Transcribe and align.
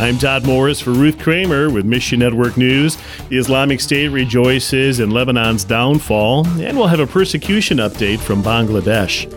I'm 0.00 0.16
Todd 0.16 0.46
Morris 0.46 0.80
for 0.80 0.92
Ruth 0.92 1.18
Kramer 1.18 1.68
with 1.68 1.84
Mission 1.84 2.20
Network 2.20 2.56
News. 2.56 2.96
The 3.28 3.36
Islamic 3.36 3.80
State 3.80 4.08
rejoices 4.08 4.98
in 4.98 5.10
Lebanon's 5.10 5.62
downfall, 5.62 6.46
and 6.58 6.78
we'll 6.78 6.86
have 6.86 7.00
a 7.00 7.06
persecution 7.06 7.76
update 7.76 8.18
from 8.18 8.42
Bangladesh. 8.42 9.30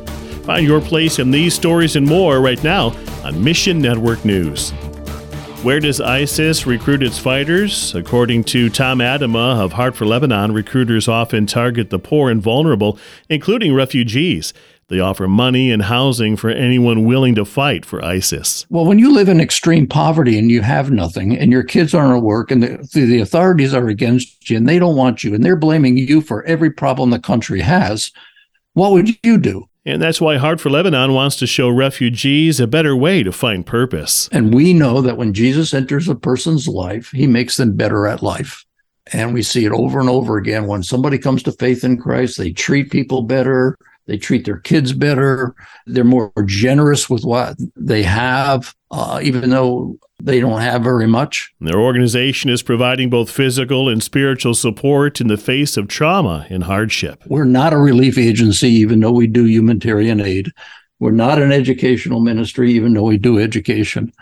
Find 0.45 0.65
your 0.65 0.79
place 0.79 1.19
in 1.19 1.31
these 1.31 1.53
stories 1.53 1.97
and 1.97 2.07
more 2.07 2.39
right 2.39 2.63
now 2.63 2.95
on 3.25 3.43
Mission 3.43 3.79
Network 3.79 4.23
News. 4.23 4.71
Where 5.63 5.79
does 5.79 6.01
ISIS 6.01 6.67
recruit 6.67 7.01
its 7.01 7.17
fighters? 7.17 7.95
According 7.95 8.43
to 8.45 8.69
Tom 8.69 8.99
Atema 8.99 9.63
of 9.63 9.71
Heart 9.71 9.95
for 9.95 10.05
Lebanon, 10.05 10.51
recruiters 10.51 11.07
often 11.07 11.45
target 11.45 11.89
the 11.89 11.99
poor 11.99 12.29
and 12.29 12.41
vulnerable, 12.41 12.99
including 13.29 13.73
refugees. 13.73 14.53
They 14.89 14.99
offer 14.99 15.25
money 15.25 15.71
and 15.71 15.83
housing 15.83 16.35
for 16.35 16.49
anyone 16.49 17.05
willing 17.05 17.33
to 17.35 17.45
fight 17.45 17.85
for 17.85 18.03
ISIS. 18.03 18.65
Well, 18.69 18.83
when 18.83 18.99
you 18.99 19.13
live 19.13 19.29
in 19.29 19.39
extreme 19.39 19.87
poverty 19.87 20.37
and 20.37 20.51
you 20.51 20.61
have 20.63 20.91
nothing, 20.91 21.37
and 21.37 21.49
your 21.49 21.63
kids 21.63 21.93
aren't 21.93 22.17
at 22.17 22.23
work, 22.23 22.51
and 22.51 22.61
the, 22.61 22.89
the 22.91 23.21
authorities 23.21 23.73
are 23.73 23.87
against 23.87 24.49
you, 24.49 24.57
and 24.57 24.67
they 24.67 24.79
don't 24.79 24.97
want 24.97 25.23
you, 25.23 25.33
and 25.33 25.45
they're 25.45 25.55
blaming 25.55 25.95
you 25.95 26.19
for 26.19 26.43
every 26.43 26.71
problem 26.71 27.09
the 27.09 27.19
country 27.19 27.61
has, 27.61 28.11
what 28.73 28.91
would 28.91 29.17
you 29.23 29.37
do? 29.37 29.69
And 29.85 30.01
that's 30.01 30.21
why 30.21 30.37
Heart 30.37 30.61
for 30.61 30.69
Lebanon 30.69 31.13
wants 31.13 31.35
to 31.37 31.47
show 31.47 31.69
refugees 31.69 32.59
a 32.59 32.67
better 32.67 32.95
way 32.95 33.21
to 33.21 33.33
find 33.33 33.65
purpose. 33.65 34.29
And 34.31 34.53
we 34.53 34.71
know 34.73 35.01
that 35.01 35.17
when 35.17 35.33
Jesus 35.33 35.73
enters 35.73 36.07
a 36.07 36.15
person's 36.15 36.67
life, 36.67 37.11
he 37.11 37.27
makes 37.27 37.57
them 37.57 37.75
better 37.75 38.07
at 38.07 38.23
life. 38.23 38.63
And 39.11 39.33
we 39.33 39.43
see 39.43 39.65
it 39.65 39.73
over 39.73 39.99
and 39.99 40.09
over 40.09 40.37
again. 40.37 40.67
When 40.67 40.83
somebody 40.83 41.17
comes 41.17 41.43
to 41.43 41.51
faith 41.51 41.83
in 41.83 41.97
Christ, 41.97 42.37
they 42.37 42.51
treat 42.51 42.91
people 42.91 43.23
better, 43.23 43.77
they 44.05 44.17
treat 44.17 44.45
their 44.45 44.59
kids 44.59 44.93
better, 44.93 45.55
they're 45.85 46.03
more 46.03 46.31
generous 46.45 47.09
with 47.09 47.23
what 47.23 47.55
they 47.75 48.03
have, 48.03 48.75
uh, 48.91 49.19
even 49.23 49.49
though 49.49 49.97
they 50.21 50.39
don't 50.39 50.61
have 50.61 50.83
very 50.83 51.07
much. 51.07 51.53
Their 51.59 51.79
organization 51.79 52.49
is 52.49 52.61
providing 52.61 53.09
both 53.09 53.29
physical 53.29 53.89
and 53.89 54.01
spiritual 54.03 54.53
support 54.53 55.19
in 55.19 55.27
the 55.27 55.37
face 55.37 55.77
of 55.77 55.87
trauma 55.87 56.47
and 56.49 56.63
hardship. 56.63 57.23
We're 57.27 57.43
not 57.45 57.73
a 57.73 57.77
relief 57.77 58.17
agency, 58.17 58.69
even 58.69 58.99
though 58.99 59.11
we 59.11 59.27
do 59.27 59.45
humanitarian 59.45 60.21
aid. 60.21 60.51
We're 60.99 61.11
not 61.11 61.41
an 61.41 61.51
educational 61.51 62.21
ministry, 62.21 62.71
even 62.73 62.93
though 62.93 63.03
we 63.03 63.17
do 63.17 63.39
education. 63.39 64.13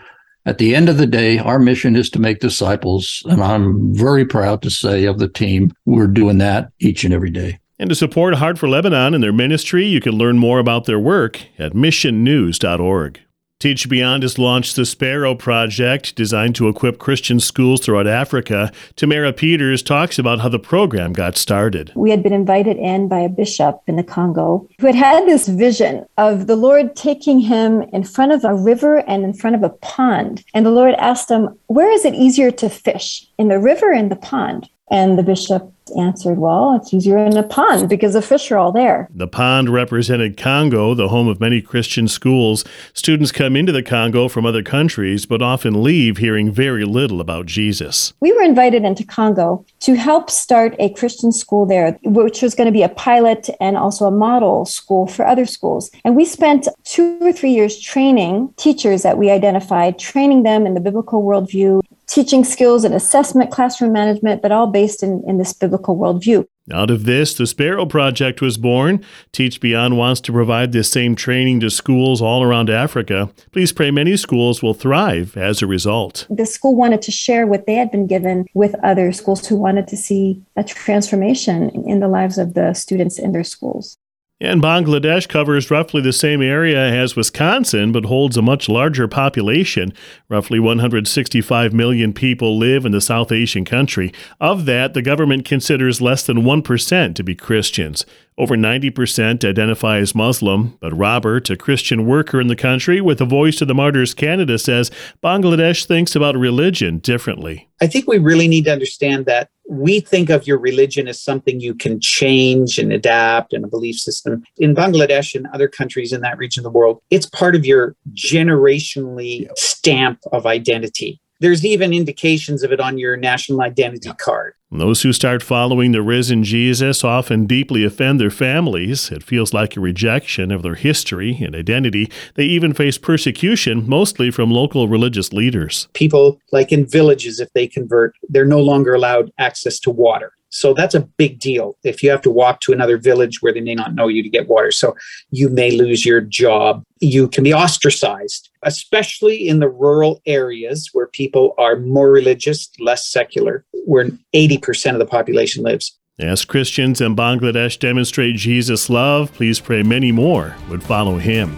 At 0.44 0.58
the 0.58 0.74
end 0.74 0.88
of 0.88 0.96
the 0.96 1.06
day, 1.06 1.38
our 1.38 1.60
mission 1.60 1.94
is 1.94 2.10
to 2.10 2.20
make 2.20 2.40
disciples. 2.40 3.22
And 3.26 3.42
I'm 3.42 3.94
very 3.94 4.24
proud 4.24 4.62
to 4.62 4.70
say 4.70 5.04
of 5.04 5.20
the 5.20 5.28
team, 5.28 5.72
we're 5.84 6.08
doing 6.08 6.38
that 6.38 6.70
each 6.80 7.04
and 7.04 7.14
every 7.14 7.30
day. 7.30 7.60
And 7.82 7.88
to 7.88 7.96
support 7.96 8.36
Heart 8.36 8.60
for 8.60 8.68
Lebanon 8.68 9.12
and 9.12 9.24
their 9.24 9.32
ministry, 9.32 9.84
you 9.84 10.00
can 10.00 10.12
learn 10.12 10.38
more 10.38 10.60
about 10.60 10.84
their 10.84 11.00
work 11.00 11.40
at 11.58 11.72
missionnews.org. 11.72 13.20
TeachBeyond 13.58 14.22
has 14.22 14.38
launched 14.38 14.76
the 14.76 14.86
Sparrow 14.86 15.34
Project, 15.34 16.14
designed 16.14 16.54
to 16.54 16.68
equip 16.68 17.00
Christian 17.00 17.40
schools 17.40 17.80
throughout 17.80 18.06
Africa. 18.06 18.70
Tamera 18.94 19.36
Peters 19.36 19.82
talks 19.82 20.16
about 20.16 20.38
how 20.38 20.48
the 20.48 20.60
program 20.60 21.12
got 21.12 21.36
started. 21.36 21.90
We 21.96 22.12
had 22.12 22.22
been 22.22 22.32
invited 22.32 22.76
in 22.76 23.08
by 23.08 23.18
a 23.18 23.28
bishop 23.28 23.80
in 23.88 23.96
the 23.96 24.04
Congo 24.04 24.68
who 24.78 24.86
had 24.86 24.94
had 24.94 25.26
this 25.26 25.48
vision 25.48 26.06
of 26.18 26.46
the 26.46 26.56
Lord 26.56 26.94
taking 26.94 27.40
him 27.40 27.82
in 27.92 28.04
front 28.04 28.30
of 28.30 28.44
a 28.44 28.54
river 28.54 28.98
and 29.08 29.24
in 29.24 29.34
front 29.34 29.56
of 29.56 29.64
a 29.64 29.70
pond. 29.70 30.44
And 30.54 30.64
the 30.64 30.70
Lord 30.70 30.94
asked 30.98 31.28
him, 31.28 31.58
Where 31.66 31.90
is 31.90 32.04
it 32.04 32.14
easier 32.14 32.52
to 32.52 32.70
fish, 32.70 33.26
in 33.38 33.48
the 33.48 33.58
river 33.58 33.90
or 33.90 33.92
in 33.92 34.08
the 34.08 34.14
pond? 34.14 34.68
And 34.92 35.18
the 35.18 35.22
bishop 35.22 35.72
answered, 35.96 36.38
Well, 36.38 36.76
it's 36.76 36.92
easier 36.92 37.16
in 37.16 37.34
a 37.36 37.42
pond 37.42 37.88
because 37.88 38.12
the 38.12 38.20
fish 38.20 38.50
are 38.50 38.58
all 38.58 38.72
there. 38.72 39.08
The 39.14 39.26
pond 39.26 39.70
represented 39.70 40.36
Congo, 40.36 40.94
the 40.94 41.08
home 41.08 41.28
of 41.28 41.40
many 41.40 41.62
Christian 41.62 42.08
schools. 42.08 42.62
Students 42.92 43.32
come 43.32 43.56
into 43.56 43.72
the 43.72 43.82
Congo 43.82 44.28
from 44.28 44.44
other 44.44 44.62
countries, 44.62 45.24
but 45.24 45.40
often 45.40 45.82
leave 45.82 46.18
hearing 46.18 46.52
very 46.52 46.84
little 46.84 47.22
about 47.22 47.46
Jesus. 47.46 48.12
We 48.20 48.32
were 48.32 48.42
invited 48.42 48.84
into 48.84 49.02
Congo 49.02 49.64
to 49.80 49.94
help 49.94 50.30
start 50.30 50.76
a 50.78 50.90
Christian 50.90 51.32
school 51.32 51.64
there, 51.64 51.98
which 52.04 52.42
was 52.42 52.54
going 52.54 52.66
to 52.66 52.72
be 52.72 52.82
a 52.82 52.90
pilot 52.90 53.48
and 53.60 53.78
also 53.78 54.04
a 54.04 54.10
model 54.10 54.66
school 54.66 55.06
for 55.06 55.26
other 55.26 55.46
schools. 55.46 55.90
And 56.04 56.14
we 56.14 56.26
spent 56.26 56.68
two 56.84 57.18
or 57.22 57.32
three 57.32 57.52
years 57.52 57.80
training 57.80 58.52
teachers 58.58 59.02
that 59.02 59.16
we 59.16 59.30
identified, 59.30 59.98
training 59.98 60.42
them 60.42 60.66
in 60.66 60.74
the 60.74 60.80
biblical 60.80 61.22
worldview, 61.22 61.80
teaching 62.12 62.44
skills 62.44 62.84
and 62.84 62.94
assessment, 62.94 63.50
classroom 63.50 63.90
management, 63.92 64.42
but 64.42 64.52
all 64.52 64.66
based 64.66 65.02
in, 65.02 65.24
in 65.26 65.38
this 65.38 65.54
biblical 65.54 65.96
worldview. 65.96 66.44
Out 66.70 66.90
of 66.90 67.06
this, 67.06 67.34
the 67.34 67.46
Sparrow 67.46 67.86
Project 67.86 68.40
was 68.40 68.56
born. 68.56 69.04
TeachBeyond 69.32 69.96
wants 69.96 70.20
to 70.20 70.32
provide 70.32 70.72
this 70.72 70.90
same 70.90 71.16
training 71.16 71.58
to 71.60 71.70
schools 71.70 72.22
all 72.22 72.42
around 72.42 72.70
Africa. 72.70 73.30
Please 73.50 73.72
pray 73.72 73.90
many 73.90 74.16
schools 74.16 74.62
will 74.62 74.74
thrive 74.74 75.36
as 75.36 75.60
a 75.60 75.66
result. 75.66 76.26
The 76.30 76.46
school 76.46 76.76
wanted 76.76 77.02
to 77.02 77.10
share 77.10 77.46
what 77.46 77.66
they 77.66 77.74
had 77.74 77.90
been 77.90 78.06
given 78.06 78.46
with 78.54 78.76
other 78.84 79.10
schools 79.10 79.46
who 79.46 79.56
wanted 79.56 79.88
to 79.88 79.96
see 79.96 80.40
a 80.54 80.62
transformation 80.62 81.70
in 81.70 81.98
the 81.98 82.08
lives 82.08 82.38
of 82.38 82.54
the 82.54 82.74
students 82.74 83.18
in 83.18 83.32
their 83.32 83.44
schools. 83.44 83.98
And 84.42 84.60
Bangladesh 84.60 85.28
covers 85.28 85.70
roughly 85.70 86.02
the 86.02 86.12
same 86.12 86.42
area 86.42 86.76
as 86.76 87.14
Wisconsin, 87.14 87.92
but 87.92 88.06
holds 88.06 88.36
a 88.36 88.42
much 88.42 88.68
larger 88.68 89.06
population. 89.06 89.92
Roughly 90.28 90.58
165 90.58 91.72
million 91.72 92.12
people 92.12 92.58
live 92.58 92.84
in 92.84 92.90
the 92.90 93.00
South 93.00 93.30
Asian 93.30 93.64
country. 93.64 94.12
Of 94.40 94.64
that, 94.64 94.94
the 94.94 95.00
government 95.00 95.44
considers 95.44 96.00
less 96.00 96.26
than 96.26 96.38
1% 96.38 97.14
to 97.14 97.22
be 97.22 97.36
Christians. 97.36 98.04
Over 98.36 98.56
90% 98.56 99.48
identify 99.48 99.98
as 99.98 100.12
Muslim, 100.12 100.76
but 100.80 100.92
Robert, 100.92 101.48
a 101.48 101.56
Christian 101.56 102.04
worker 102.04 102.40
in 102.40 102.48
the 102.48 102.56
country 102.56 103.00
with 103.00 103.20
a 103.20 103.24
Voice 103.24 103.60
of 103.60 103.68
the 103.68 103.76
Martyrs 103.76 104.12
Canada, 104.12 104.58
says 104.58 104.90
Bangladesh 105.22 105.84
thinks 105.84 106.16
about 106.16 106.36
religion 106.36 106.98
differently. 106.98 107.68
I 107.82 107.88
think 107.88 108.06
we 108.06 108.18
really 108.18 108.46
need 108.46 108.66
to 108.66 108.72
understand 108.72 109.26
that 109.26 109.48
we 109.68 109.98
think 109.98 110.30
of 110.30 110.46
your 110.46 110.56
religion 110.56 111.08
as 111.08 111.20
something 111.20 111.58
you 111.58 111.74
can 111.74 111.98
change 111.98 112.78
and 112.78 112.92
adapt 112.92 113.52
and 113.52 113.64
a 113.64 113.68
belief 113.68 113.96
system. 113.96 114.44
In 114.58 114.72
Bangladesh 114.72 115.34
and 115.34 115.48
other 115.48 115.66
countries 115.66 116.12
in 116.12 116.20
that 116.20 116.38
region 116.38 116.60
of 116.60 116.72
the 116.72 116.78
world, 116.78 117.02
it's 117.10 117.26
part 117.26 117.56
of 117.56 117.66
your 117.66 117.96
generationally 118.12 119.48
stamp 119.58 120.20
of 120.30 120.46
identity. 120.46 121.20
There's 121.40 121.64
even 121.66 121.92
indications 121.92 122.62
of 122.62 122.70
it 122.70 122.78
on 122.78 122.98
your 122.98 123.16
national 123.16 123.62
identity 123.62 124.12
card. 124.16 124.54
Those 124.74 125.02
who 125.02 125.12
start 125.12 125.42
following 125.42 125.92
the 125.92 126.00
risen 126.00 126.44
Jesus 126.44 127.04
often 127.04 127.44
deeply 127.44 127.84
offend 127.84 128.18
their 128.18 128.30
families. 128.30 129.10
It 129.10 129.22
feels 129.22 129.52
like 129.52 129.76
a 129.76 129.80
rejection 129.80 130.50
of 130.50 130.62
their 130.62 130.76
history 130.76 131.36
and 131.42 131.54
identity. 131.54 132.10
They 132.36 132.44
even 132.44 132.72
face 132.72 132.96
persecution, 132.96 133.86
mostly 133.86 134.30
from 134.30 134.50
local 134.50 134.88
religious 134.88 135.30
leaders. 135.30 135.88
People, 135.92 136.40
like 136.52 136.72
in 136.72 136.86
villages, 136.86 137.38
if 137.38 137.52
they 137.52 137.66
convert, 137.66 138.14
they're 138.30 138.46
no 138.46 138.60
longer 138.60 138.94
allowed 138.94 139.30
access 139.38 139.78
to 139.80 139.90
water. 139.90 140.32
So 140.48 140.74
that's 140.74 140.94
a 140.94 141.00
big 141.00 141.38
deal. 141.38 141.76
If 141.82 142.02
you 142.02 142.10
have 142.10 142.20
to 142.22 142.30
walk 142.30 142.60
to 142.60 142.72
another 142.72 142.98
village 142.98 143.40
where 143.40 143.54
they 143.54 143.62
may 143.62 143.74
not 143.74 143.94
know 143.94 144.08
you 144.08 144.22
to 144.22 144.28
get 144.28 144.48
water, 144.48 144.70
so 144.70 144.94
you 145.30 145.48
may 145.48 145.70
lose 145.70 146.04
your 146.04 146.20
job. 146.20 146.84
You 147.00 147.28
can 147.28 147.42
be 147.42 147.54
ostracized, 147.54 148.50
especially 148.62 149.48
in 149.48 149.60
the 149.60 149.68
rural 149.68 150.20
areas 150.26 150.90
where 150.92 151.06
people 151.08 151.54
are 151.56 151.76
more 151.76 152.10
religious, 152.10 152.70
less 152.78 153.08
secular, 153.08 153.64
where 153.84 154.10
80% 154.34 154.92
of 154.92 154.98
the 154.98 155.06
population 155.06 155.62
lives. 155.62 155.98
As 156.18 156.44
Christians 156.44 157.00
in 157.00 157.16
Bangladesh 157.16 157.78
demonstrate 157.78 158.36
Jesus' 158.36 158.90
love, 158.90 159.32
please 159.32 159.60
pray 159.60 159.82
many 159.82 160.12
more 160.12 160.56
would 160.68 160.82
follow 160.82 161.16
him. 161.16 161.56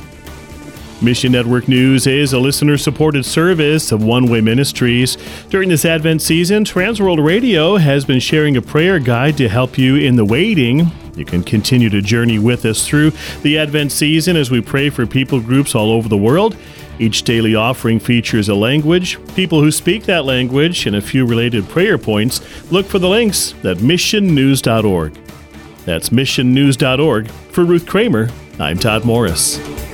Mission 1.03 1.33
Network 1.33 1.69
News 1.69 2.07
is 2.07 2.33
a 2.33 2.39
listener 2.39 2.79
supported 2.79 3.27
service 3.27 3.93
of 3.93 4.03
One 4.03 4.27
Way 4.31 4.41
Ministries. 4.41 5.19
During 5.51 5.69
this 5.69 5.85
Advent 5.85 6.23
season, 6.23 6.65
Trans 6.65 7.01
World 7.01 7.19
Radio 7.19 7.77
has 7.77 8.05
been 8.05 8.21
sharing 8.21 8.57
a 8.57 8.63
prayer 8.63 8.99
guide 8.99 9.37
to 9.37 9.49
help 9.49 9.77
you 9.77 9.97
in 9.97 10.17
the 10.17 10.25
waiting. 10.25 10.91
You 11.17 11.25
can 11.25 11.43
continue 11.43 11.91
to 11.91 12.01
journey 12.01 12.39
with 12.39 12.65
us 12.65 12.87
through 12.87 13.11
the 13.43 13.59
Advent 13.59 13.93
season 13.93 14.37
as 14.37 14.51
we 14.51 14.61
pray 14.61 14.89
for 14.89 15.05
people 15.05 15.41
groups 15.41 15.75
all 15.75 15.91
over 15.91 16.09
the 16.09 16.17
world. 16.17 16.57
Each 16.99 17.23
daily 17.23 17.55
offering 17.55 17.99
features 17.99 18.49
a 18.49 18.55
language, 18.55 19.19
people 19.35 19.61
who 19.61 19.71
speak 19.71 20.05
that 20.05 20.25
language, 20.25 20.87
and 20.87 20.97
a 20.97 21.01
few 21.01 21.27
related 21.27 21.69
prayer 21.69 21.99
points. 21.99 22.41
Look 22.71 22.87
for 22.87 22.99
the 22.99 23.09
links 23.09 23.53
at 23.65 23.79
missionnews.org. 23.79 25.15
That's 25.85 26.11
missionnews.org. 26.11 27.31
For 27.31 27.65
Ruth 27.65 27.87
Kramer, 27.87 28.31
I'm 28.59 28.79
Todd 28.79 29.05
Morris. 29.05 29.94